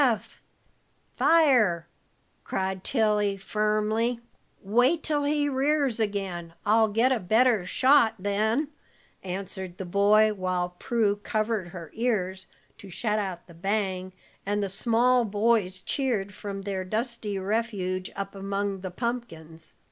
[1.15, 1.89] "Fire, Eph!"
[2.43, 4.19] cried Tilly, firmly.
[4.63, 6.55] "Wait till he rears again.
[6.65, 8.69] I'll get a better shot, then,"
[9.23, 12.47] answered the boy, while Prue covered her ears
[12.79, 14.11] to shut out the bang,
[14.43, 19.75] and the small boys cheered from their dusty refuge up among the pumpkins.